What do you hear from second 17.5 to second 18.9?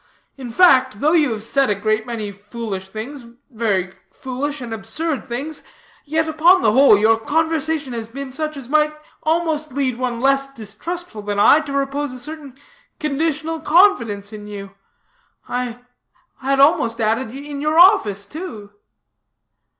your office, also.